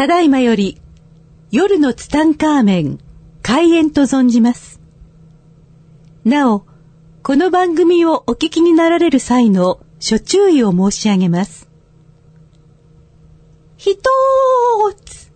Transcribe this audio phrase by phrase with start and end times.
[0.00, 0.80] ただいまより
[1.50, 2.98] 夜のツタンカーメン
[3.42, 4.80] 開演と存じます。
[6.24, 6.64] なお、
[7.22, 11.68] この番組をお聞きになられる際の諸注意を申し上げます。
[13.76, 15.30] ひとーつ、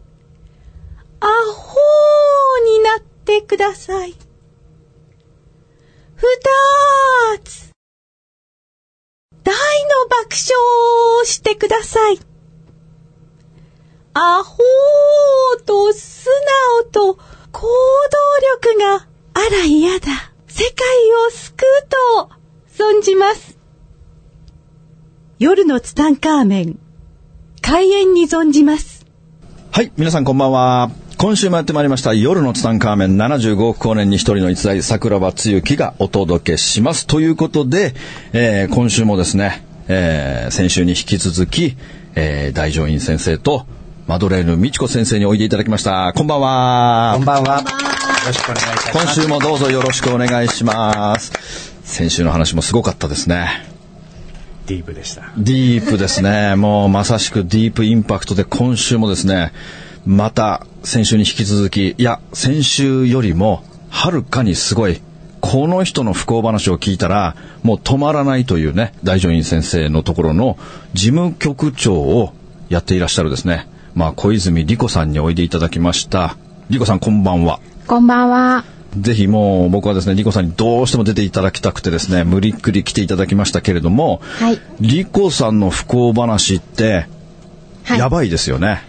[1.20, 4.12] アホーになってください。
[6.14, 7.70] ふたーつ、
[9.42, 12.33] 大の爆笑をしてください。
[14.16, 16.28] アホーと素
[16.92, 17.14] 直と
[17.50, 17.66] 行動
[18.68, 20.06] 力があら嫌だ。
[20.46, 20.86] 世界
[21.26, 22.30] を救うと
[22.72, 23.58] 存じます。
[25.40, 26.78] 夜のツタンカーメン、
[27.60, 29.04] 開演に存じます。
[29.72, 30.92] はい、皆さんこんばんは。
[31.18, 37.08] 今週もやってまいりました夜のツタンカーメン75億光年に一人の逸材桜庭つゆきがお届けします。
[37.08, 37.94] ということで、
[38.32, 41.76] えー今週もですね、えー先週に引き続き、
[42.14, 43.66] えー大乗院先生と
[44.06, 46.12] マドレーヌ美智子先生においでいただきました。
[46.14, 47.14] こんばんは。
[47.16, 47.60] こんばんは。
[47.60, 47.64] よ
[48.26, 49.20] ろしくお願いし今ます。
[49.22, 51.32] 週もどうぞよろしくお願いします。
[51.84, 53.66] 先週の話もすごかったですね。
[54.66, 55.32] ディープでした。
[55.38, 56.54] ディープですね。
[56.54, 59.52] もうまさしくディープインパクトで今週もですね、
[60.04, 65.00] また先週に引き続き、いや、先週よりもはるかにすごい、
[65.40, 70.58] この人の不幸話を聞いたら、もう止まらないというね、大乗院先生のところの
[70.92, 72.34] 事務局長を
[72.68, 76.36] やっていらっしゃるですね、まあ小泉理子さんにおいでいただきました。
[76.68, 77.60] 理子さんこんばんは。
[77.86, 78.64] こんばんは。
[78.98, 84.60] ぜひもう僕はですね、リコさんにどうしても出ていただきたくてですね、無理っくり来ていただきましたけれども、はい。
[84.80, 87.06] リコさんの不幸話って、
[87.84, 87.98] はい。
[87.98, 88.82] やばいですよね。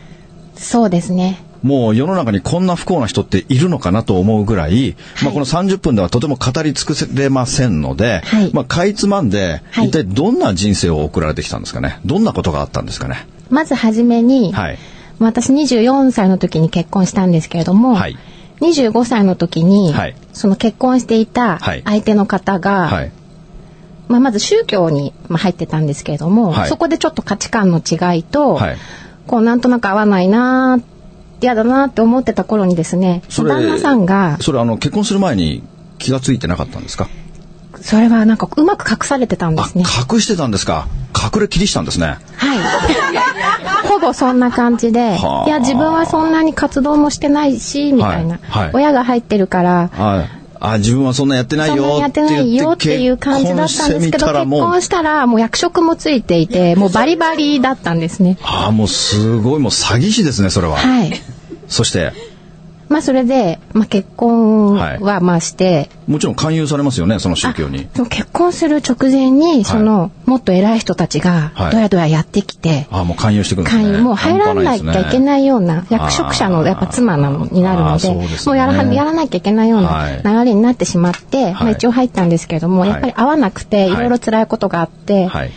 [0.55, 1.43] そうですね。
[1.63, 11.99] もう世の中にこんな不幸な人っているのかなと思うぐらい、まあこの30分ではとても語り尽くせれませんので、はいまあかいつまんで、はい一体どんな人生を送られてきたんですかね？
[12.05, 13.25] どんなことがあったんですかね？
[13.49, 14.77] まずはじめに、はい。
[15.19, 18.17] 私24歳の時に結婚したんですけれども、はい。
[18.61, 23.11] 25歳の時に、はいその結婚していたはい相手の方が、はい。
[24.07, 28.77] まあ、まず宗教にまあ入ってたんですけれども、はいそこでちょっと価値観の違いと、はい。
[29.27, 30.83] こうなんとなく合わないなー
[31.41, 35.63] 嫌だなーって思ってた頃にですね旦那さんがそれあの、結婚する前に
[35.97, 37.09] 気がついてなかったんですか？
[37.81, 39.83] それはなんかうまく隠されてたんであ、すね。
[40.11, 40.87] 隠してたんですか？
[41.13, 42.05] 隠れキリしたんですね。
[42.07, 42.57] はい。
[44.13, 49.89] そんな感じで、はあいや自分はそんなに活動もしてないしみたいな、はいはい親が入ってるから。
[49.97, 50.27] あ
[50.59, 58.37] あ、自分はそんなやってないよにやってないよっていう感じだったんですけど結婚したらもう役職もついていてもうバリバリだったんですね。
[58.41, 60.77] ああ、もうすごい、もう詐欺師ですね、それは。
[60.77, 61.13] はい。
[61.67, 62.13] そして、
[62.87, 67.87] まあそれで、まあ、結婚はまあして、もちろん勧誘されますよね、その宗教に。
[68.09, 71.71] 結婚する直前にその、もっと偉い人たちがはい。
[71.71, 73.83] どやどややってきて、ああ、もう勧誘してくるんですね。
[73.85, 75.19] 会員もう入らなきゃいけい。
[75.19, 78.27] ないような役職者のやっぱ妻なのになるのでね。
[78.45, 80.23] もうやらやらなきゃいけないようはい。
[80.23, 82.89] な流れになってしまって、まあ、一応入ったんですけれども、はい。
[82.89, 83.93] やっぱり合わなくてはい。
[83.93, 85.51] いろいろ辛いことがあって、はい。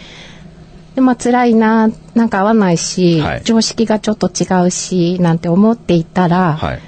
[0.94, 3.42] でまあ辛いななんか合わないし、はい。
[3.44, 6.80] 常識がちょっと違うしなんて思っていたら、はい。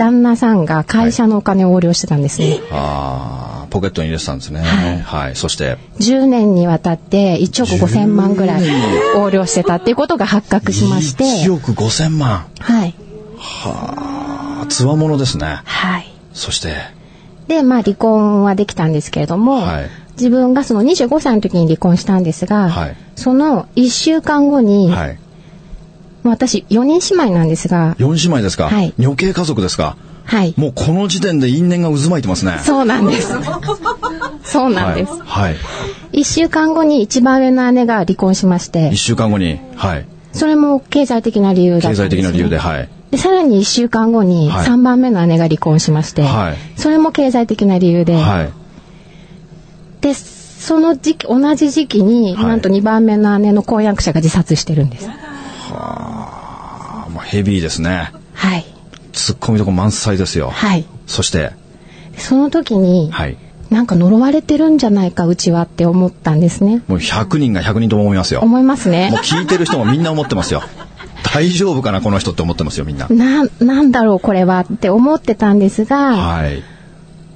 [0.00, 2.58] 旦那さんが会社のお金を横領してたんですね。
[2.70, 4.60] ああ、ポケットに入れてたんですね。
[4.62, 5.36] はいはい。
[5.36, 8.62] そして、10年にわたって1億5千万ぐらい
[9.14, 12.46] 横領してたっていうことが発覚しまして、1億5千万。
[12.58, 12.94] はい。
[13.66, 15.60] ああ、つわものですね。
[15.64, 16.10] はい。
[16.32, 16.76] そして、
[17.46, 25.18] で、まあ離婚はできたんですけれども、はい自分がその25歳の時に離婚したんですが、はいその1週間後に、はい。
[26.22, 28.68] まあ私4人姉妹なんですが、4姉妹ですか？
[28.68, 29.96] はい女系家族ですか？
[30.24, 30.54] はい。
[30.56, 32.58] もうこの時点で因縁が渦巻いてますね。
[32.62, 33.32] そうなんです。
[34.44, 35.12] そうなんです。
[35.12, 35.22] はい。
[35.24, 35.56] はい。
[36.12, 40.06] 1週間後に一番上の姉が離婚しまして1、週間後に、はい。
[40.32, 42.10] それも経済的な理由だったん経です、ね。
[42.10, 42.88] 済的な理由で、はい。
[43.10, 48.50] で、さらに1週間後にはい3番目の姉が離婚しまして、はいそれも経済的な理由で、はい。
[50.00, 55.08] で、その時期、同じ時期に、はいなんと2番目の姉の婚約者が自殺してるんです。
[55.76, 58.12] あもうヘビーですね。
[58.34, 58.64] はい。
[59.12, 60.50] 突っ込みどこ満載ですよ。
[60.50, 60.86] はい。
[61.06, 61.52] そして、
[62.16, 63.36] その時に、はい。
[63.70, 66.82] なんか呪われてるんじゃないか、うちはって思ったんですね。
[66.88, 68.40] もう100人が100人とも思いますよ。
[68.40, 69.16] も思いますねう。
[69.16, 70.62] 聞いてる人もみんな思ってますよ。
[71.32, 73.06] 大丈夫かな、この人って思ってますよ、みんな。
[73.08, 76.62] な、なんだろう、これはって思ってたんですが、はい。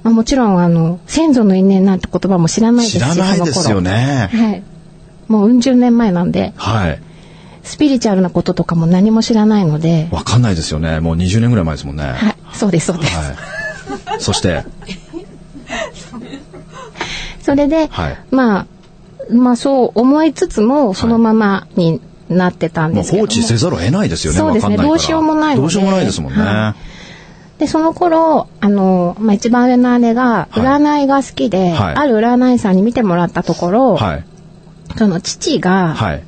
[0.03, 4.29] まあ、もちろん、あの、先祖の因縁なんて言葉も知らないですし、知らないですよね。
[4.33, 4.63] はい。
[5.27, 6.99] もううん十年前なんで、はい。
[7.65, 10.99] スピリチュアルなこととかも何も知らないので、わかんないですよね。
[10.99, 12.03] もう20年ぐらい前ですもんね。
[12.03, 12.13] はい。
[12.13, 13.15] はい、そうです、そうです。
[14.19, 14.63] そして、
[17.41, 18.65] それで、はいまあ、
[19.31, 24.39] まあそう思いつつも、そのままになってたんですけど放置せざるを得ないですよね。
[24.39, 24.77] そうですね。
[24.77, 26.39] どうしようもないどうしようもないですもんね。
[26.39, 26.75] は
[27.57, 34.25] い、で、その頃、あの、まあ、一番上の姉が、占いが好きで、はい、ある占い師さんに見てもらったところ、はい、
[34.97, 36.23] その父が、はい、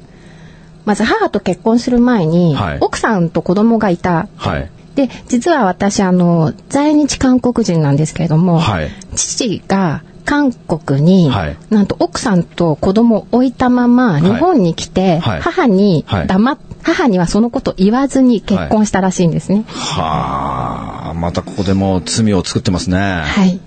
[0.87, 4.29] まず母と結婚する前に、奥さんと子供がいた。
[4.95, 8.61] で、実は私、あの、在日韓国人なんですけれども、
[9.13, 19.63] 父が、韓国に、はい、なんと奥さんと子供を置いたまま日本に来て、はい、母に黙っ母にはそのこと言わずに結婚したらしいんですね。
[19.67, 22.97] はあ、またここでも罪を作ってますね。
[22.97, 23.59] はい。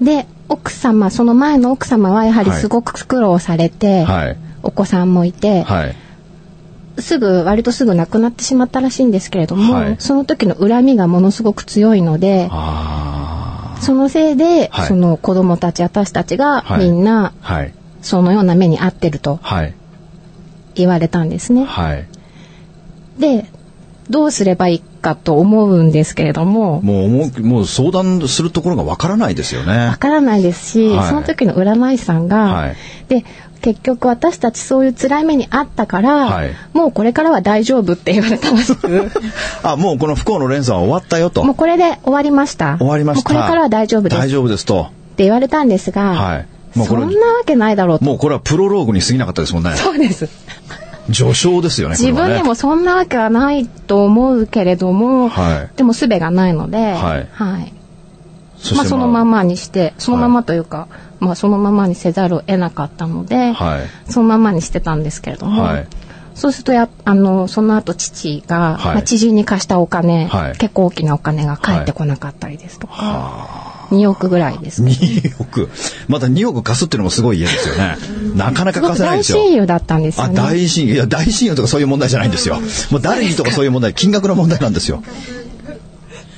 [0.00, 5.96] で、奥様、その前の奥様はやはりすごく苦労されて、はい、お子さんもいて、はい、
[6.98, 12.48] すぐ、割とすぐ亡くなってしまったらしいんですけれども、はい、その時の恨みがものすごく強いので、
[13.80, 19.40] そのせいで、はい、その子供たち、私たちがみんな、はい、そのような目に遭ってると
[20.74, 21.64] 言われたんですね。
[21.64, 22.06] はい、
[23.18, 23.46] で、
[24.10, 26.80] どうすればいいかと思うんですけれども。
[26.82, 29.86] もう、もう相談するところがわからないですよね。
[29.86, 32.76] わからないですし、はい、その時の占い師さんが、はい、
[33.08, 33.24] で、
[33.60, 39.10] 結局私たちそういう辛い目にあったから、はい、もうこれからは大丈夫って言われたらしく
[39.62, 41.42] あもうこの不幸の連鎖は終わったよと。
[41.42, 42.76] もうこれで終わりました。
[42.78, 43.28] 終わりました。
[43.28, 44.16] これからは大丈夫です。
[44.16, 44.82] 大丈夫ですと。
[44.82, 48.04] って言われたんですが、はい、もうそんなわけないだろうと。
[48.04, 49.74] もうこれはプロローグに過ぎなかったですもんね。
[49.74, 50.28] そうです
[51.12, 57.72] 序章ですよね自分でもそんなわけはないと思うけれども、はい、でも術がないので、はい、はい、
[58.74, 60.88] まあ、そのままにしてそのままというか、は
[61.20, 65.86] い、まあ、そのままにせざるを得なかったので、はい、そのままにしてたんですけれども、はい、
[66.34, 73.75] そうするとやあのその後父が、まあ、知人に貸したお金、結構大きなお金が返ってこなかったりですとか。
[73.90, 74.92] 2億ぐらいです、ね。
[74.92, 75.68] 2億。
[76.08, 77.96] また2億貸すっていうのもすごい家ですよね。
[78.34, 79.38] なかなか貸せないですよ。
[79.38, 80.94] 大親友だったんですよ、ね、あ、大親友。
[80.94, 82.60] いや、大親友とかそういう問題じゃないんですよ。
[82.90, 85.02] もう誰にとかそういう問題、金額の問題なんですよ。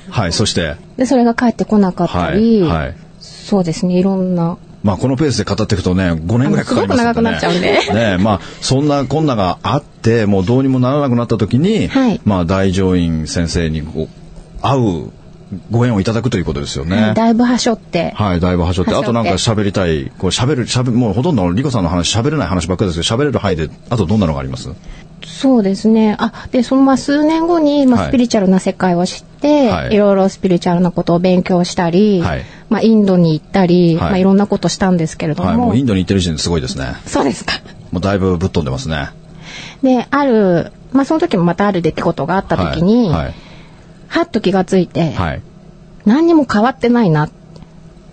[0.09, 0.75] はい、そして。
[0.97, 4.57] で、それが返ってこなかったり、はい、はい、そうですね、いろんな。
[4.83, 7.05] まあこのペースで語っていくとね、5年ぐらいかかりますね。
[7.05, 7.79] 長くなっちゃうんで。
[7.93, 15.11] ねまあそんなこんながあって、もうどうにもならなくなった時に、はい、まあ大乗院先生にこう会う
[15.71, 17.13] ご縁をいただくということですよね。
[17.15, 18.11] だいぶはしょって。
[18.15, 18.93] はい、だいぶはしょって。
[18.93, 24.69] あとなんか喋りたい、こう喋る、喋もうほとんどリコさんの話喋れない話ばっかりですけど、喋れる範囲で、あとどんなのがあります？
[25.25, 26.15] そうですね。
[26.19, 35.49] あ、で、そのまあ数年後に、まあ、スピリチュアルな世界を知って、はい、いろいろスピリチュアルなことを勉強したり、はい、まあインドに行ったり、はい、まあいろんなことしたんですけれども。
[35.49, 36.95] はい、もうインドに行ってる時点ですごいですね。
[37.05, 37.53] そうですか。
[37.91, 39.09] もうだいぶぶっ飛んでますね。
[39.83, 43.33] で、ある、まあその時もまたある出来事があった時に、はい、は
[44.21, 45.41] っと気がついて、はい、
[46.05, 47.29] 何にも変わってないな。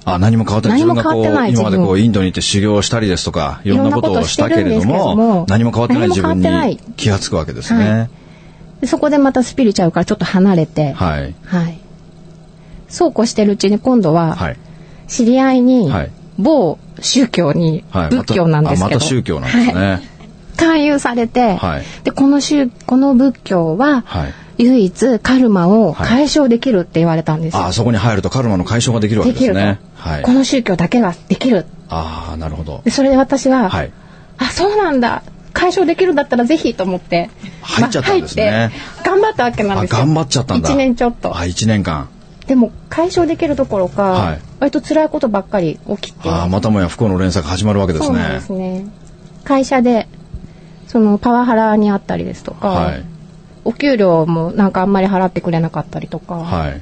[0.05, 7.89] あ何も変わってない自分がこう今までこうインドに行って修行したりですとかいろんなことをしたけれども何も変わってない自分に気が付くわけですね。
[7.89, 8.09] は
[8.83, 11.81] い、そこでまたスピリチュアルからちょっと離れて、はい、はい、
[12.89, 14.55] そうこうしてるうちに今度は
[15.09, 15.91] 知り合いに
[16.39, 20.01] 某宗教に、はい、仏教なんですけど、また宗教なんですね。
[20.57, 21.59] 勧誘されて、
[22.05, 24.05] でこの宗この仏教は、
[24.59, 29.81] 唯一カルマを解消できるって言われたんです、はい、あそこに入るとカルマの解消ができるわけですね。
[29.97, 31.67] はい、この宗教だけができる。
[31.89, 32.83] ああなるほど。
[32.85, 33.93] でそれで私は、はい、
[34.39, 35.23] あそうなんだ
[35.53, 37.31] 解消できるんだったらぜひと思って
[37.63, 38.71] 入っちゃったんですね。
[39.05, 39.99] 頑張ったわけなんですよ。
[39.99, 40.71] 頑張っちゃったんだ。
[40.71, 41.37] 1年ちょっと。
[41.37, 42.09] あ1年間。
[42.47, 46.29] でも解消できるどころか、はい、割と辛いことばっかり起きて。
[46.29, 48.19] あまたもや不幸の連鎖が始まるわけですね。
[48.19, 48.87] そうですね。
[49.45, 50.09] 会社で
[50.87, 53.05] そのパワハラにあったりですとか、はい、
[53.67, 56.81] お給料もなんかあんまり払ってくれなかったりとか、はい、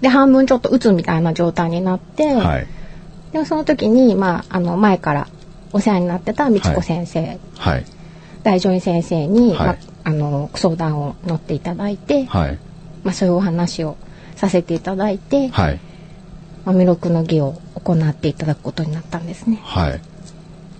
[0.00, 2.66] で半分ちょっと打つみたいな状態になって、はい、
[3.32, 5.28] でもその時に、まあ、あの前から
[5.72, 7.84] お世話になってた美智子先生、はい、
[8.44, 12.56] 大女医先生に、まあ、あの相談を乗っていただいて、ま
[13.10, 13.96] あ、そういうお話を
[14.36, 15.80] させていただいて、はい。
[16.64, 19.58] まあ、弥勒の儀を行っていただくことになったんですね。
[19.64, 20.00] はい。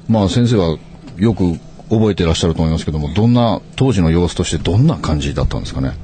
[0.09, 0.79] まあ、先生は
[1.17, 1.59] よく
[1.91, 5.97] 覚えていらっしゃると思いますけどもどんな当時の様子としてどんな感じだったんですかね？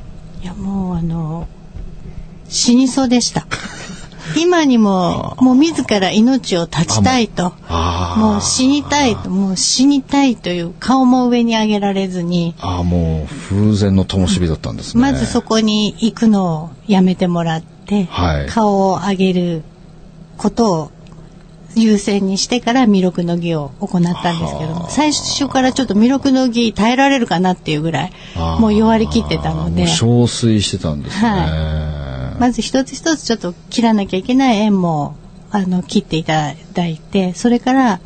[0.43, 1.49] いやもうあの
[2.49, 3.47] 死にそうでした。
[4.39, 7.53] 今にももう自ら命を絶ちたいと。
[8.17, 12.55] もう死にたいともう死にたいという顔も上に上げられずに。
[12.61, 15.03] ああもう風前の灯火だったんですね。
[15.03, 19.63] まずそこに行くのをやめてもらって、はい、顔を上げる
[20.39, 20.91] ことを
[21.77, 28.13] 優先にしてから弥勒の儀を行ったんですけども最初からちょっと弥勒の儀耐えられるかなっていうぐらい
[28.59, 29.85] もう弱りきってたので。
[29.85, 35.17] 憔悴してたんですね、はい、まず一つ一つちょっと切らなきゃいけない縁も
[35.51, 38.01] あの切っていただいてそれから、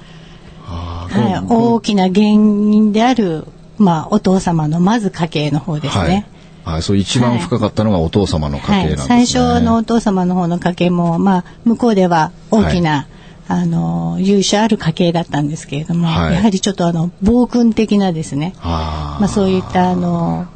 [0.64, 3.46] はい、大きな原因である
[3.78, 6.26] まあ、お父様のまず家系の方ですね。
[6.64, 13.06] はい、はい、そう一番深かったのがお父様の家系なんですね、はい、最初のお父様の方の家系も、まあ、向こうでは大きな、
[13.50, 18.54] あの由緒ある家系だったんですけれども、はい、やはりちょっとあの暴君的なですね。
[18.62, 20.46] まあ、そういったあの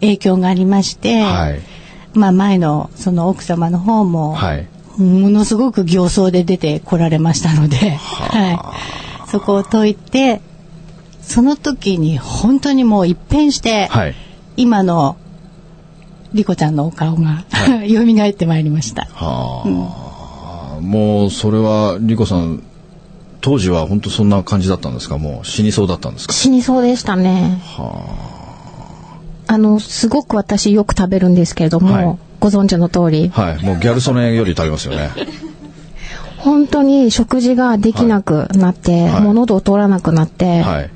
[0.00, 1.60] 影響がありまして、はい、
[2.14, 4.66] まあ、前のその奥様の方も、はい、
[4.98, 8.52] ものすごく形相で出てこられましたので、は
[9.26, 10.40] い、そこを解いて
[11.22, 14.14] その時に本当にもう一変して、はい、
[14.56, 15.16] 今の
[16.32, 19.06] 莉子ちゃんのお顔が、はい、 蘇ってまいりました。
[19.12, 20.05] はあ、うん
[20.80, 22.62] もうそれは莉子さん
[23.40, 25.18] 当時は本当そんな感じだったんですか？
[25.18, 26.32] もう死にそうだったんですか？
[26.32, 27.60] 死にそうでしたね。
[27.76, 29.54] はあ。
[29.54, 33.28] あのすごく私よく食べるんですけれども、はい、ご存知の通り。
[33.28, 33.64] はい。
[33.64, 35.10] もうギャル曽根より食べますよね。
[36.38, 40.90] 本当に食事ができなくなって、はい、もう喉を通らなくなって、はい、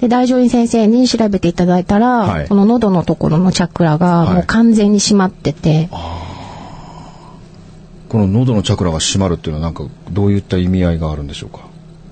[0.00, 6.31] で大乗院先生に調べていただいたら、はい、この喉のところのチャクラがもう完全に閉まってて、はい
[8.12, 11.60] この喉のチャクラが閉まるっていうのはなんかどういった意味合いがあるんでしょうか？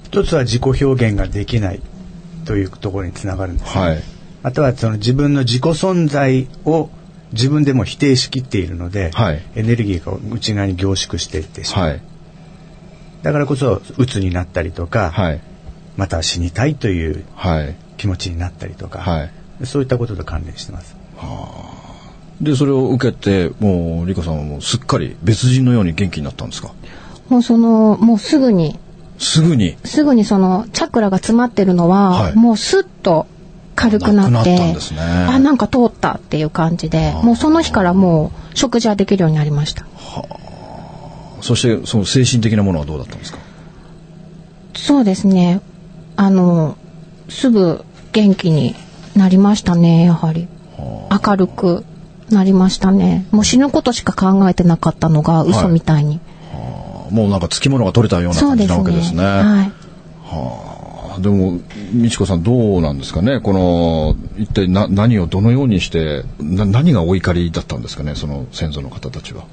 [0.04, 1.82] 一つは自己表現ができない
[2.46, 4.02] というところにつながるんです、ね、はい、
[4.42, 6.88] あとはその自分の自己存在を
[7.32, 12.02] 自分でも否定しきっているので、はい、エネルギーが内側に凝縮していってしまう、はい、
[13.22, 15.40] だからこそ鬱になったりとか、はい、
[15.98, 17.26] また死にたいという
[17.98, 19.24] 気持ちになったりとか、は
[19.60, 20.96] い、そういったことと関連してます。
[21.18, 21.69] はあ
[22.40, 26.72] でそれを受けてもう理香さんはもうすっかり別人のように元気になったんですか？
[27.28, 28.78] もうそのもうすぐに。
[29.18, 29.76] すぐに？
[29.84, 33.26] すぐにそのチャクラが詰まってるのは、はい、もうスッと
[33.76, 34.78] 軽くなってな、ね、
[35.28, 39.84] あなんか通ったっていう感じでもうその日からもう食事はできるようになりました。
[39.84, 40.26] は
[41.38, 41.42] あ。
[41.42, 43.38] そしてその精神的なものはどうだったんですか？
[44.74, 45.60] そうですね。
[46.16, 46.76] あの
[47.28, 48.74] すぐ元気に
[49.14, 51.84] なりましたねやはり、はあ、明るく
[52.30, 53.26] なりましたね。
[53.30, 56.20] もう死ぬことしか考えてなかったのが嘘みたいに、
[56.52, 59.72] はい、もうなんかつきものが取れたような感じなわけですね、ね、はい。
[60.24, 61.58] はあ、でも
[61.92, 63.40] 美智子さんどうなんですかね？
[63.40, 68.14] この一体な何をどのようにしてな何がお怒りだったんですかね？
[68.14, 69.44] その先祖の方たちは。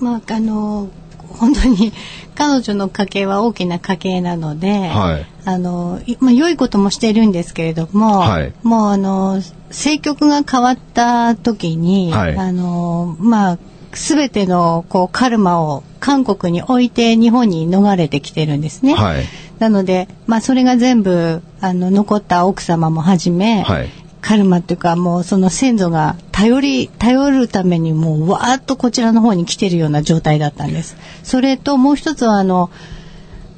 [0.00, 0.88] まああの
[1.34, 1.92] 本当に
[2.34, 13.58] 彼女の家系は大きな家系なので、はい、あのまあ、良いこともしてるんですけれども、はい、もうあの政局が変わった時に、はい、あのまあ
[13.92, 18.94] 全てのこうカルマを韓国に置いて日本に逃れてきてるんですね。
[18.94, 19.24] はい、
[19.58, 23.88] なので、まあ、それが全部あの残った奥様もはじめ、はい、
[24.20, 30.96] カルマっていうかもうその先祖が頼り頼るためにもうわーっとこちらの方に来てるような状態だったんです。
[31.22, 32.70] それともう一つはあの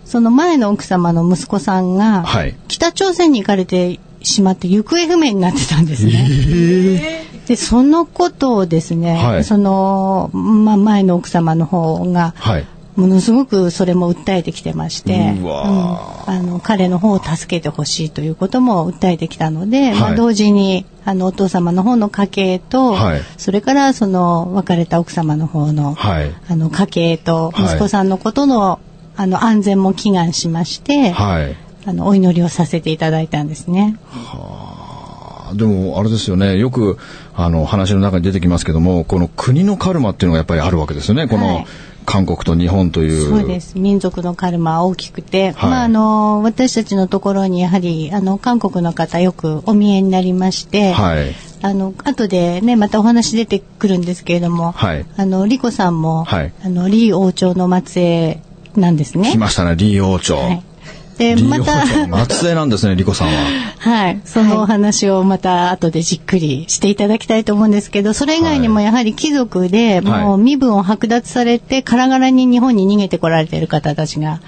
[0.04, 2.26] その前の奥様の息子さんが、
[2.69, 6.28] 北朝鮮に行かれてしまって行方不明になってたんですね。
[6.28, 12.66] えー、でそのことをですね、はい、その、まあ、前の奥様の方が、はい、
[12.97, 28.79] ものすごくそれも訴えてきてまして、うん、あの彼の方を助けてほしいということも訴えてきたので、はい、まあ、同時にあのお父様の方の家系と、はい、それからその別れた奥様の方の,、はい、あの家系と息子さんのことの,、
[29.17, 33.99] あの安全も祈願しまして、あのお祈りをさせていただいたんですね。
[34.11, 36.59] はあ、でもあれですよね。
[36.59, 36.99] よく
[37.35, 41.27] あの話の中に出てきますけどもこの国のカルマっていうのがやっぱりあるわけですよね。
[41.27, 41.65] この、
[42.04, 43.28] 韓国と日本という。
[43.28, 43.78] そうです。
[43.78, 58.40] 民族のカルマは大きくて、はい、まあ、あの私たちのところにやはりあの韓国の方よくお見えになりまして、はい、あの後でねまたお話出てくるんですけれども、はい、あのリコさんも、はい、あの李王朝の末
[58.76, 59.30] 裔なんですね。
[59.30, 60.37] 来ましたね李王朝。
[60.37, 60.72] はい
[61.19, 61.87] でまた。
[62.26, 63.35] 末裔なんですね、リコさんは。
[63.78, 74.40] はい、そのお話をまた後でじっくりしていただきたいと思うんですけど、それ以外にもやはり貴族で、もう身分を剥奪されて、カラガラに日本に逃げてこられている方たちが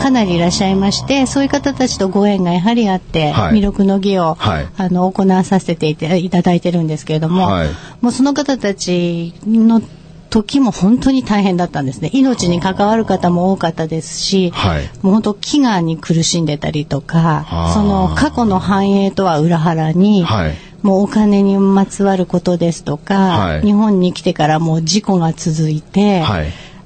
[0.00, 7.68] かなりいらっしゃいまして、そういう方たちとご縁がやはりあって、弥勒の儀を、はい、あの行わさせていただいてるんですけれども、はい、
[8.00, 9.80] もうその方たちの
[10.32, 12.10] 時も本当に大変だったんですね。
[12.14, 26.22] 命に関わる方も多かったですし、はい、もう本当飢餓に苦しんでたりとかその過去の繁栄とは裏腹に、はい、もうお金にまつわることですとか、はい、日本に来てからもう事故が続いて、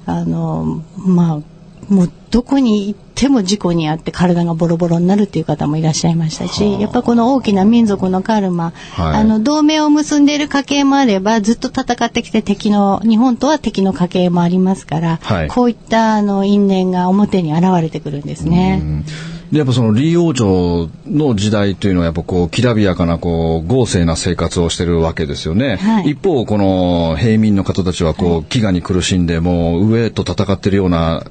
[0.05, 19.03] あのまあもうどこに行っても事故に遭って体がボロボロになるっていう方もいらっしゃいましたしやっぱこの大きな民族のカルマ、はい、あの同盟を結んでいる家系もあればずっと戦ってきて敵の日本とは敵の家系もありますから、はい、こういったあの因縁が表に現れてくるんですね。
[19.51, 31.23] やっぱその李王朝の時代というのはやっぱこうきらびやかなこう豪勢な生活をしてるわけですよね、はい、一方この平民の方たちはこう飢餓に苦しんでもう上と戦ってるような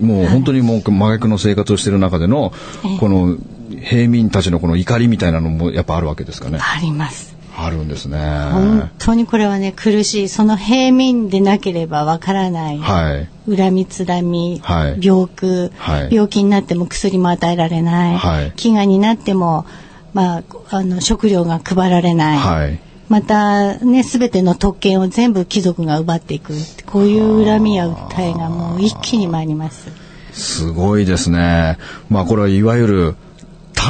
[0.00, 2.52] もう本当にもう真逆の生活をしている中での、
[2.98, 3.36] この
[3.80, 6.58] 平民たちのこの怒りみたいなのもやっぱあるわけですかね。
[6.60, 7.36] あります。
[7.56, 8.18] あるんですね。
[8.18, 19.66] 本当にこれはね苦しいその平民でなければわからない、はい、恨みつらみ、はい、病苦、はい、病気になっても薬も与えられない、はい、飢餓になっても、
[20.14, 22.80] まあ、あの食料が配られない、はい
[23.10, 26.54] またね、すべての特権を全部貴族が奪っていく。
[26.86, 29.90] こういう恨みや訴えがもう一気に参ります。
[30.32, 31.76] すごいですね。
[32.08, 33.16] まあこれはいわゆる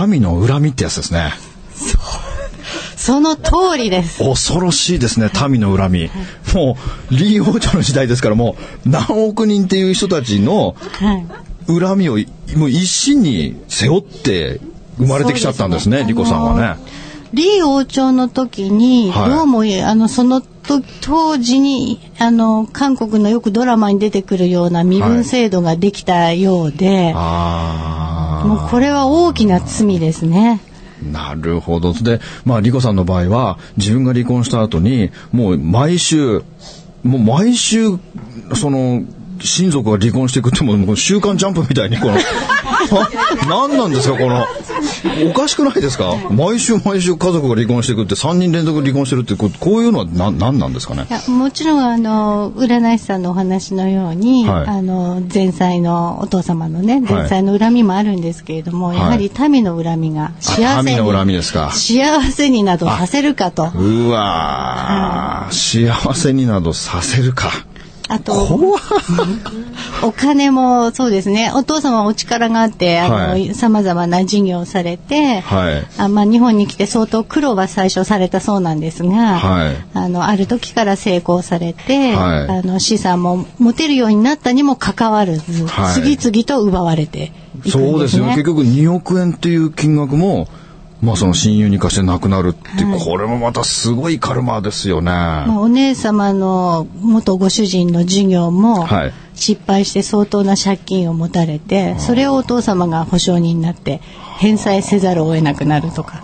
[0.09, 1.35] 民の恨みってやつですね。
[2.97, 4.25] その通りです。
[4.25, 6.11] 恐ろしいですね、民の恨み。
[6.55, 6.79] も
[7.11, 10.77] う、李王朝の時代ですから、もう何億人っていう人たちの
[11.67, 12.19] 恨みを
[12.57, 14.61] もう一身に背負って
[14.97, 17.10] 生まれてきちゃったんですね、莉子さんはね。
[17.33, 20.43] 李王朝の時に、はい、どうもあのその
[21.01, 30.61] 当時にあの韓国のよくドラマに出てくるような身分制度ができたようで、はい、もうこれは大きな罪ですね。
[31.03, 31.95] なるほど。
[31.95, 36.43] で、まあ、リコさんの場合は、自分が離婚した後に、もう毎週、
[37.03, 37.99] もう毎週、
[38.55, 39.03] その、
[39.43, 42.19] 親族が離婚していくってももう週刊ジャンプみたいにこの
[43.49, 44.45] 何なんですかこの
[45.31, 46.15] おかしくないですか？
[46.31, 51.07] 毎週毎週家族が離婚していくって3人連続離婚してるってこういうのは何何なんですかね？
[51.09, 61.71] いやもちろんあの占い師さんのお話のように、はい、あの前妻のお父様のね前妻の恨みもあるんですけれども、はい、やはり民の恨みが幸せにの恨みですか。
[61.73, 63.71] 幸せになどさせるかと。
[63.75, 67.51] うわ、幸せになどさせるか
[68.11, 68.33] あと、
[70.03, 85.43] お金もそうですね、お父様はお力があって、あの、さまざまな事業をされて、はい、あまあ、日本に来て相当苦労は最初されたそうなんですが、はい、あの、ある時から成功されて、はい、あの、資産も持てるようになったにもかかわらず、
[85.95, 88.25] 次々と奪われていくんです、ね、そうですよ。
[88.25, 90.49] 結局2億円っていう金額も、
[91.03, 95.11] まあその親友に貸して亡くなるって、はい、これもまたすごいカルマですよね。
[95.11, 98.87] まあ、お姉様の元ご主人の事業も
[99.35, 104.01] 失敗して相当な借金を持たれて、はい、それをお父様が保証人になって
[104.39, 106.23] 返済せざるを得なくなるとか。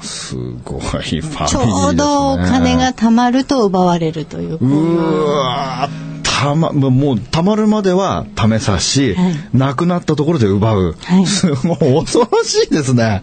[0.00, 1.46] すごいファミリーですね。
[1.48, 4.58] ちょうどお金が貯まると奪われるという。
[4.60, 5.88] うわ
[6.22, 10.96] たま、もう、たまるまでは貯めさし、はい、なくなったところで奪う。
[11.02, 13.22] はい、すごい恐ろしいですね。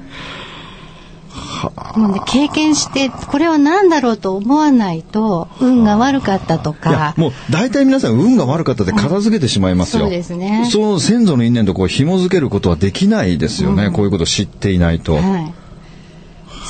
[1.96, 7.14] もうね、経験してこれは何だろうと思わないと運が悪かったとか。
[7.18, 10.68] もう大体皆さん運が悪かったって片付けてしまいますよ、そうですね。
[10.72, 15.54] その先祖の因縁とこう紐付けることはできないですよね、うん、こういうことを知っていないと、は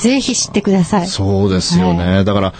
[0.00, 1.06] ぜひ知ってください。
[1.06, 2.54] そうですよね、はい、だから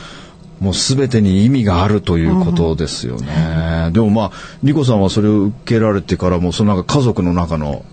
[0.60, 7.84] もう全てに意味があるということですよね、うん、でもまあ莉子さんはそれを受けられてからもそのなんか家族の中の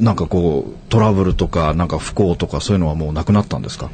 [0.00, 3.90] なんかこうトラブルとかなんか不幸とかそういうのはもうなくなったんですか？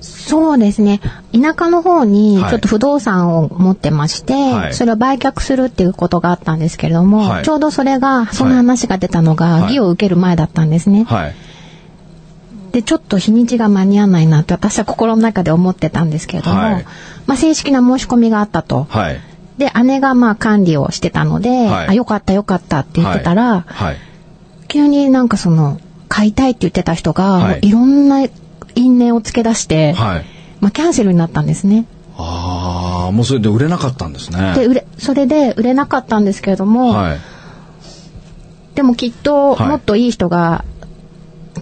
[0.00, 1.00] そうですね。
[1.32, 11.04] 田舎の方にちょっと不動産を持ってまして、はい、それを売却するっていうことがあったんですけれども、はい、ちょうどそれがその話が出たのが義を受ける前だったんですね。
[11.04, 11.34] はい、
[12.72, 18.88] でちょっと日にちが間に合わないなって私は心の中で思ってたんですけれども、まあ、正式な申し込みがあったと。
[19.58, 23.66] で姉がまあ管理をしてたので、あよかったよかったって言ってたら、
[24.72, 28.22] 急になんかその買いたいって言ってた人が、はい、いろんな
[28.74, 30.24] 因縁をつけ出して、はい、
[30.60, 31.84] まあ、キャンセルになったんですね。
[32.16, 34.54] ああもうそれで売れなかったんですね。
[34.54, 37.18] で売れそれで売れなかったんですけれども、はい、
[38.74, 40.64] でもきっともっといい人が、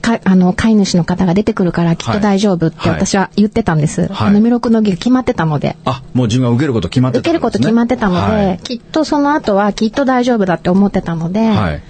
[0.00, 4.06] かあの飼い主の方が出てくるからきっと大丈夫って私は言ってたんです。
[4.06, 5.76] はい、あの弥勒の儀決まってたので。
[5.84, 11.82] あもう自分が受けること決まってた、ね、受けること決まってたので、はい、きっとその後はきっと大丈夫だって思ってたので、はい、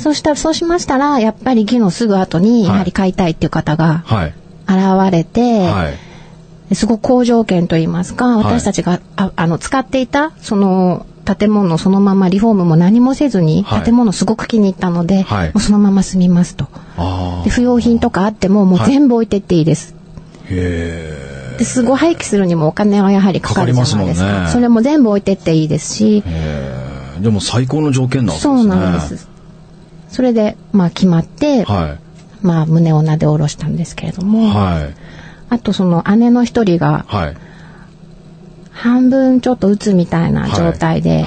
[0.00, 4.04] そうしたら、そうしましたら、やっぱり木のすぐ後に、やはり買いたいっていう方が
[4.66, 5.90] 現れて、は
[6.70, 16.66] い、すごく好条件といいますか、私たちが、ああの使っていた、その、建物そのままリフォームも何もせずに、建物すごく気に入ったので、はい、もうそのまま住みますと。
[17.44, 19.94] で不要品とかあってももう全部置いてっていいです。
[20.50, 24.26] へですごい廃棄するにもお金はやはりかかるじゃないですか。
[24.26, 26.24] かね、それも全部置いてっていいですし。
[27.20, 28.56] でも最高の条件なんですね。
[28.56, 29.29] そうなんです。
[30.10, 31.98] それで、まあ決まって、は
[32.42, 34.94] い、まあ胸をなで下ろしたんですけれども、はい、
[35.48, 37.06] あとその姉の一人が、
[38.72, 41.24] 半分ちょっとうつみたいな状態で、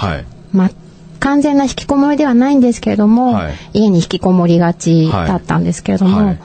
[0.53, 0.75] 全
[1.19, 6.39] 完全な引きこもりではないんですけれども、はい、家に引きこもりがちだったんですけれども、はい、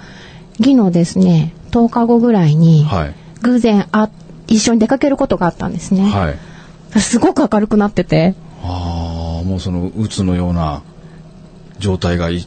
[0.60, 2.86] 義のですね10日後ぐらいに、
[3.42, 4.08] 偶然あ
[4.46, 6.38] 一緒に出かけることがあったんですね、
[7.00, 8.34] すごく明るくなってて。
[8.62, 10.82] ああもうそのうつのような
[11.78, 12.46] 状態がい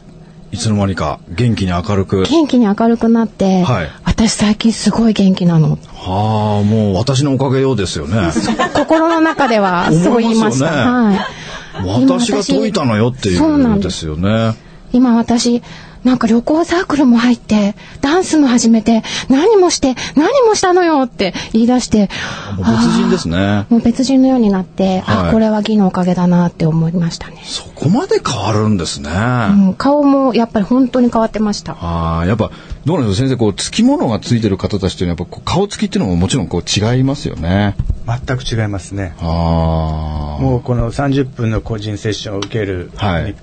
[0.52, 5.78] いつの間にか元気に明るく元気に明るくなって、はい、私最近すごい元気なの。
[5.94, 8.30] はあもう私のおかげようですよね。
[8.74, 12.06] 心の中では そう言いました、ね、はい。
[12.06, 14.54] 私が解いたのよっていうですよね。
[14.92, 15.62] 今私
[16.04, 22.08] なんか旅行サークルも入って、ダンスも始めて、何もして、何もしたのよって言い出して。
[22.56, 23.66] もう別人ですね。
[23.68, 27.40] もう別人のようになって、はい、あ、これは義のおかげだなって思いましたね。
[27.44, 29.10] そこまで変わるんですね。
[29.10, 31.72] うん、顔もやっぱり本当に変わってました。
[31.80, 32.50] ああ、やっぱ、
[32.84, 33.28] どうなんですか？
[33.28, 37.76] 先生、こう、つきものがついてる方たちっていうのは、やっぱ顔つきっていうのももちろんこう違いますよね。
[38.06, 39.14] 全く違いますね。
[39.20, 40.42] ああ。
[40.42, 43.36] もうこの30分の個人セッションを受ける、はい、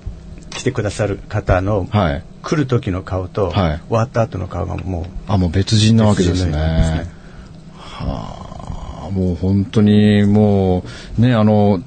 [0.60, 6.52] 来てくださる方の、はい、来る時の顔と、はい、終わった後の顔がもうあもう別人なわけですね。
[6.52, 7.10] ね。
[7.78, 10.84] はあもう本当にも
[11.18, 11.82] うねあの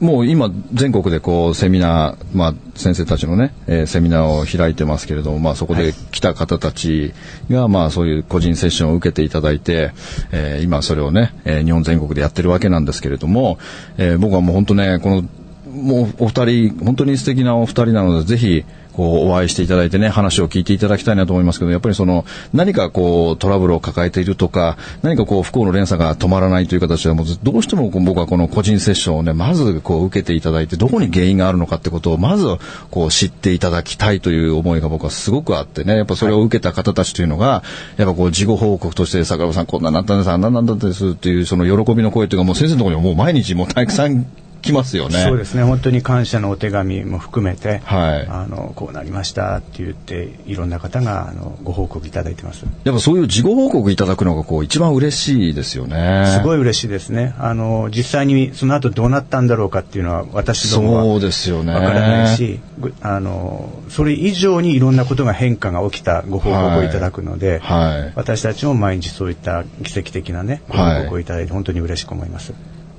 [0.00, 7.12] もう今全国でこうセミナー、まあ、先生たちのね、えー、セミナーを開いてますけれども、まあ、そこで来た方たち
[7.50, 9.92] が、まあ、そういう個人セッションを受けていただいて、
[10.32, 13.58] えー、今それをね、えー、日本全国でやってるわけなんですけれども、
[13.98, 15.24] えー、僕はもう本当ねこの
[15.70, 32.46] もうお二人本当に素敵なお二人なのでぜひこうお会いしていただいてね話を聞いていただきたいなと思いますけどやっぱりその何かこうトラブルを抱えているとか何かこう不幸の連鎖が止まらないという形でもどうしても僕はこの個人セッションをねまずこう受けていただいてどこに原因があるのかってことをまず
[32.90, 35.96] こう知っていただきたいという思いが僕はすごくあってね。
[35.96, 37.62] やっぱそれを受けた方たちというのが
[37.96, 44.26] やっぱこう事後報告として坂本さんこんなになったんですあんななんだったんですっていうその喜びの声というかもう先生のところにもう毎日もうたくさん
[44.60, 45.22] きますよね。
[45.22, 45.62] そうですね。
[45.62, 52.64] 本当に感謝のお手紙も含めて、はい、あのこうなりましたって言っていろんな方があのご報告いただいてます。
[52.84, 56.26] やっぱそういう事後報告いただくのがこう一番嬉しいですよね。
[56.38, 57.34] すごい嬉しいですね。
[57.38, 61.72] あの実際にその後どうなったんだろうかっていうのは私どもはそうですよね。
[61.72, 62.60] わからないし、
[63.00, 72.52] あのそれ以上にいろんなことが変化が起きたご報告をいただくので、はい、私たちも毎日そういった奇跡的なねご報告をいただいて本当に嬉しく思います。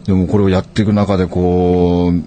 [0.06, 2.22] でもこれをやっていく中でこう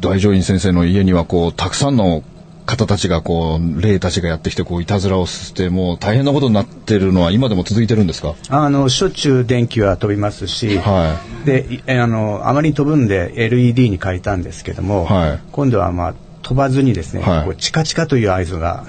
[0.00, 2.22] 大乗院先生の家にはこうたくさんの
[2.64, 8.34] 方たちがこう霊たちがやってきてこういたずらをしてもう大変なことになってるのは今でも続いてるんですか？
[8.48, 18.84] あのしょっちゅう電気は飛びますし、はい、であのあまり飛ぶんで LED に変えたんですけども、はい、今度はまあ飛ばずにですね、はい、こうチカチカという合図が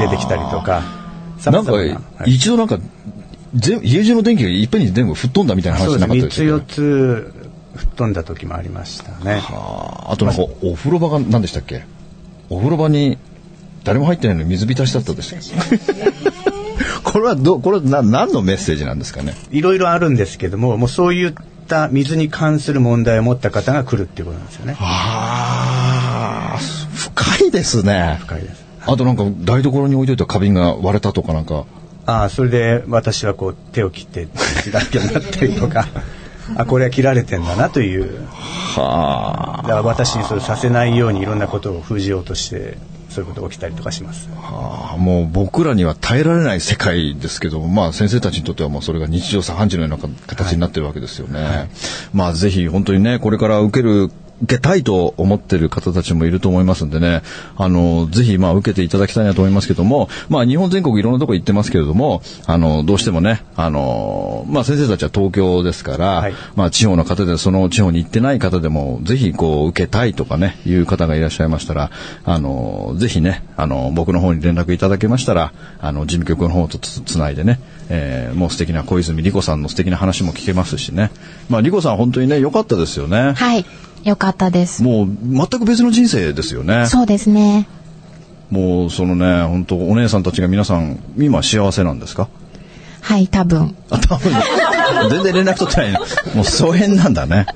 [0.00, 0.82] 出てきたりとか。
[1.44, 1.72] なんか、
[2.24, 2.78] 一度なんか
[3.54, 7.34] 全家中の電気がいっぺんに全部吹っ飛んだみたいな話なかったですか、3つ4つ
[7.76, 9.40] 吹っ飛んだ時もありましたね。
[9.40, 10.12] はあ。
[10.12, 11.84] あとなんかお風呂場が何でしたっけ？
[12.50, 13.18] お風呂場に
[13.84, 15.40] 誰も入ってないのに水浸しだったですよ
[17.02, 19.34] これはどこれはな何のメッセージなんですかね？
[19.50, 21.32] いろいろあるんですけどももうそういっ
[21.66, 24.76] た水に関する問題を持った方が来るっていうことなんですよね。
[24.78, 26.58] ああ。
[26.58, 28.18] 深いですね。
[28.20, 28.64] 深いです。
[28.86, 31.64] あとなんか台所に置いといた花瓶が割れたとかなんか
[32.06, 34.26] ああそれで私はこう手を切って
[34.62, 35.86] 血だらけになったりとか。
[36.56, 38.26] あこれは切られてんだなという。
[38.28, 39.62] はあ。
[39.62, 42.78] だから私にそれさせないようにいろんなことを封じようとして
[43.10, 44.28] そういうことが起きたりとかします。
[44.34, 51.42] はあ、もう僕らには耐えられない世界ですけどまあ先生たちにとってはもうそれが日常茶飯事のような形になってるわけですよね。
[51.42, 51.68] はい、
[52.12, 54.10] まあぜひ本当にねこれから受ける
[54.42, 57.22] 受けたいと思ってる方たちもいると思いますんでね、
[57.56, 71.90] あの、ぜひ、まあ、受けていただきたいなと思いますけども、まあ、日本全国いろんなとこ行ってますけれども、あの、どうしてもね、あの、まあ、先生たちは東京ですから、はい、まあ、地方の方で、その地方に行ってない方でも、ぜひ、こう、受けたいとかね、いう方がいらっしゃいましたら、
[72.24, 81.10] あの、ぜひね、あの、僕の方に連絡いただけましたら、あの、事務局の方とつないでね、えー、もう素敵な小泉理子さんの素敵な話も聞けますしね。
[81.48, 83.34] まあ、理子さん本当にね、良かったですよね。
[83.34, 83.64] はい。
[84.04, 84.82] よかったです。
[84.82, 86.86] もう全く別の人生ですよね。
[86.86, 87.68] そうですね。
[88.50, 92.28] もうそのね、本当お姉さんたちが皆さん今幸せなんですか？
[93.00, 93.74] はい、多分。
[93.90, 94.32] あ、多分。
[95.10, 96.00] 全然連絡取ってないの。
[96.34, 97.46] もう疎遠なんだね。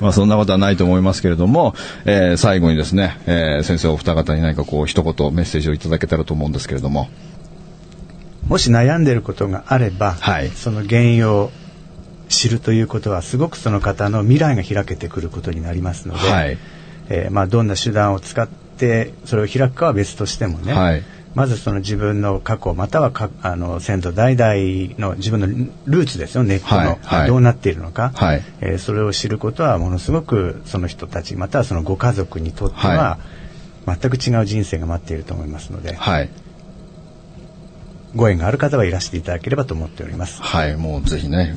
[0.00, 7.08] まあそんなことはないと思いますけれども、えー、最後にですね、えー、先生お二方に何かこう一言メッセージをいただけたらと思うんですけれども。
[8.48, 11.50] もし悩んでいることがあれば、はい、その原因を
[12.32, 16.58] 知るということはすごくその方の未来が開けてくることになりますので、はい、
[17.08, 21.02] えー、まあ、どんな手段を使ってそれを開くかは別としてもね、はい、
[21.34, 25.46] まずその自分の過去またはかあの先祖代々の自分の
[25.86, 33.18] ルーツですよ根っこの、はい、どうなっているのか、はい、えー、それを知ることはものすごくその人たちまたはそのご家族にとっては、
[33.86, 36.30] 全く違う人生が待っていると思いますので、はい、
[38.14, 40.42] ご縁がある方はいらしていただければと思っております。
[40.42, 41.54] はい、もうぜひね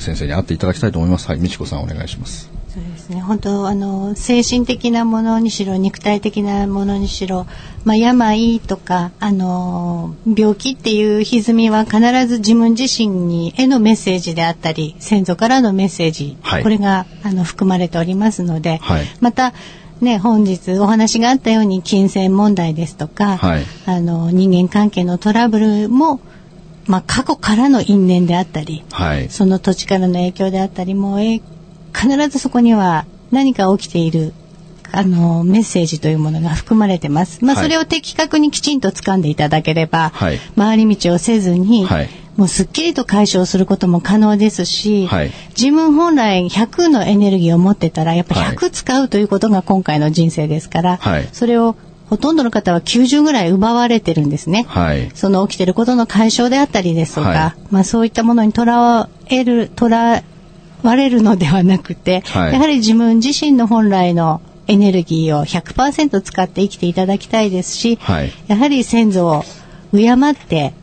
[0.00, 1.28] 先生に会っていただきたいと思います。
[1.28, 2.50] はい、美智子さんお願いします。
[2.72, 7.46] そうですね本当あの精神的なものにしろ肉体的なものにしろ、
[7.84, 19.52] まあ、病とかあの病気っていう歪みは必ず自分自身にへのメッセージであったり先祖からのメッセージ、はい、これがあの含まれておりますので、はい、また
[20.00, 26.20] ね、本日お話があったように金銭問題ですとか、はい、あの人間関係のトラブルも
[26.86, 31.40] まあ、過去からの因縁であったり、はい、その土地からの影響であったりもえ
[31.94, 34.32] 必ずそこには何か起きている
[34.92, 37.44] あのメッセージというものが含まれてます。
[37.44, 50.98] まあ、それを的確にきちんと掴んでいただければ、はい、回り道をせずに、はい、もうすっきりと解消することも可能ですし、はい、自分本来100のエネルギーを持ってたらやっぱ100使うということが今回の人生ですから、
[51.32, 51.76] それを
[52.10, 54.64] ほとんどの方は90ぐらい奪われてるんですね。
[54.68, 60.24] はい、その起きてることの解消であったりですとか、はい、まあそういったものにとらわれる、とら
[60.82, 69.44] われるのではなくて、はい、やはり自分自身の本来のエネルギーを100%使って生きていただきたいですし、はい、やはり先祖を
[69.92, 70.74] 敬って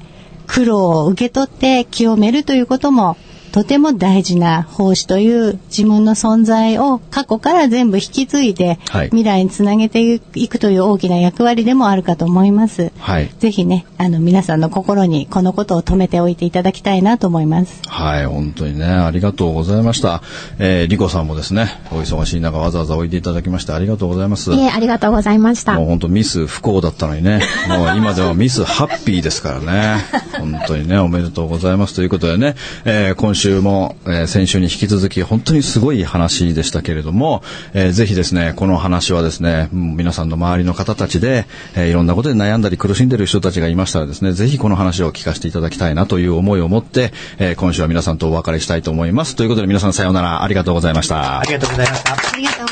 [0.46, 3.18] 苦労を受け取って清めるということも
[3.58, 12.92] とても大事な奉仕という自分の存在を過去から全部引き継いで、はい、未来につなげていくという大きな役割でもあるかと思います。
[13.00, 17.82] はい、ぜひね、あの皆さんの心にこのことを止めておいていただきたいなと思います。
[17.88, 20.22] はい、本当にね、ありがとうございました。
[20.60, 24.54] えー、リコさんもですね、お忙しい中わざわざおいていただきましてありがとうございます。
[24.54, 25.74] いえ、ありがとうございました。
[25.74, 30.06] もう本当ミス不幸だったのにね、 もう今ではミスハッピーですからね。
[30.40, 32.54] 本当にね、おめでとうございますということでね、
[32.86, 49.36] えー、今週も、えー、先週に引き続き本当にすごい話でしたけれども、えー、ぜひですね、この話はですね、皆さんの周りの方たちで、えー、いろんなことで悩んだり苦しんでいる人たちがいましたらですね、ぜひこの話を聞かせていただきたいなという思いを持って、えー、今週は皆さんとお別れしたいと思います。
[49.36, 51.40] ということで皆さんさようなら、ありがとうございました。
[51.40, 52.14] ありがとうございました。
[52.14, 52.66] ありがとう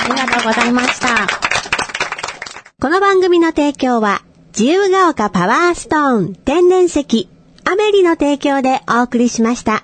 [0.45, 1.07] ございました。
[2.81, 4.21] この番組の提供は、
[4.57, 7.29] 自由が丘パワーストーン天然石、
[7.63, 9.83] アメリの提供でお送りしました。